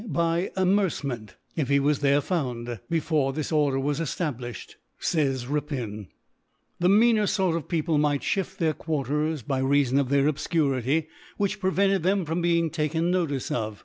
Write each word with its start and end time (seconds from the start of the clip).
by 0.07 0.49
Amercement) 0.57 1.35
if 1.55 1.69
he 1.69 1.79
was 1.79 1.99
there 1.99 2.21
found 2.21 2.65
t. 2.65 2.73
* 2.85 2.89
Before 2.89 3.31
this 3.33 3.51
Order 3.51 3.79
was 3.79 3.99
eftabliflied,* 3.99 4.73
fays 4.97 5.45
Rapin^ 5.45 6.07
\ 6.43 6.79
the 6.79 6.89
meaner 6.89 7.27
Sort 7.27 7.55
of 7.55 7.67
People 7.67 7.99
might 7.99 8.21
* 8.21 8.23
fhift 8.33 8.57
their 8.57 8.73
Quarters, 8.73 9.43
by 9.43 9.61
reafon 9.61 9.99
of 9.99 10.09
their 10.09 10.27
Ob 10.27 10.37
^ 10.37 10.39
fcurity, 10.39 11.05
which 11.37 11.59
prevented 11.59 12.01
them 12.01 12.25
from 12.25 12.41
being 12.41 12.71
* 12.71 12.71
taken 12.71 13.11
Notice 13.11 13.51
of. 13.51 13.79